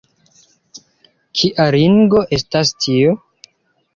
[1.41, 3.13] kia ringo estas tio?